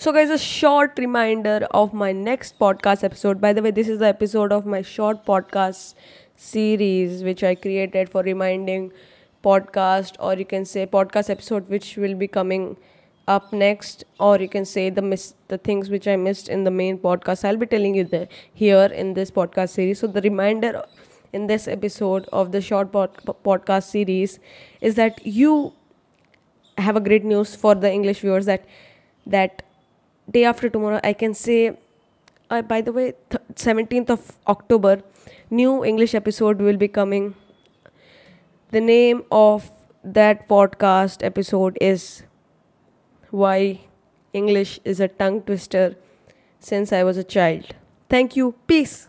So, 0.00 0.12
guys, 0.12 0.30
a 0.30 0.38
short 0.38 0.96
reminder 0.96 1.66
of 1.72 1.92
my 1.92 2.12
next 2.12 2.58
podcast 2.58 3.02
episode. 3.02 3.40
By 3.40 3.52
the 3.52 3.62
way, 3.62 3.72
this 3.72 3.88
is 3.88 3.98
the 3.98 4.06
episode 4.06 4.52
of 4.52 4.64
my 4.64 4.80
short 4.80 5.24
podcast 5.26 5.94
series 6.36 7.24
which 7.24 7.42
I 7.42 7.56
created 7.56 8.08
for 8.08 8.22
reminding 8.22 8.92
podcast, 9.44 10.14
or 10.20 10.34
you 10.34 10.44
can 10.44 10.64
say 10.64 10.86
podcast 10.86 11.30
episode, 11.30 11.68
which 11.68 11.96
will 11.96 12.14
be 12.14 12.28
coming 12.28 12.76
up 13.26 13.52
next 13.52 14.04
or 14.18 14.38
you 14.38 14.48
can 14.48 14.64
say 14.64 14.88
the 14.88 15.02
miss 15.02 15.34
the 15.48 15.58
things 15.58 15.90
which 15.90 16.08
i 16.08 16.16
missed 16.16 16.48
in 16.48 16.64
the 16.64 16.70
main 16.70 16.96
podcast 16.96 17.44
i'll 17.44 17.58
be 17.58 17.66
telling 17.66 17.94
you 17.94 18.02
the 18.02 18.26
here 18.54 18.86
in 18.86 19.12
this 19.12 19.30
podcast 19.30 19.68
series 19.68 19.98
so 19.98 20.06
the 20.06 20.22
reminder 20.22 20.82
in 21.34 21.46
this 21.46 21.68
episode 21.68 22.26
of 22.32 22.52
the 22.52 22.60
short 22.62 22.90
pod, 22.90 23.14
podcast 23.44 23.82
series 23.82 24.38
is 24.80 24.94
that 24.94 25.20
you 25.26 25.74
have 26.78 26.96
a 26.96 27.00
great 27.00 27.22
news 27.22 27.54
for 27.54 27.74
the 27.74 27.92
english 27.92 28.20
viewers 28.20 28.46
that 28.46 28.64
that 29.26 29.62
day 30.36 30.44
after 30.44 30.68
tomorrow 30.68 31.00
i 31.04 31.12
can 31.12 31.34
say 31.34 31.76
uh, 32.50 32.62
by 32.62 32.80
the 32.80 32.92
way 32.92 33.12
th- 33.30 33.42
17th 33.54 34.10
of 34.10 34.32
october 34.46 35.00
new 35.50 35.84
english 35.84 36.14
episode 36.14 36.60
will 36.60 36.76
be 36.76 36.88
coming. 36.88 37.34
The 38.70 38.80
name 38.80 39.24
of 39.30 39.70
that 40.04 40.48
podcast 40.48 41.24
episode 41.24 41.76
is 41.80 42.22
why 43.30 43.80
english 44.32 44.78
is 44.84 45.00
a 45.00 45.08
tongue 45.08 45.40
twister 45.42 45.96
since 46.60 46.92
i 46.92 47.02
was 47.04 47.16
a 47.16 47.24
child. 47.24 47.74
Thank 48.08 48.36
you. 48.36 48.54
Peace 48.66 49.08